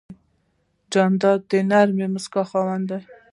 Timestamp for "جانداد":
0.91-1.39